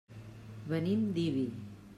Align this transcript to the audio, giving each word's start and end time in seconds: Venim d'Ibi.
Venim 0.71 1.05
d'Ibi. 1.19 1.47